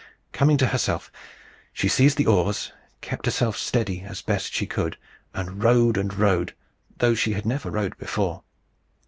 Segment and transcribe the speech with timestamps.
[0.31, 1.11] Coming to herself,
[1.71, 4.97] she seized the oars, kept herself steady as best she could,
[5.31, 6.55] and rowed and rowed,
[6.97, 8.41] though she had never rowed before.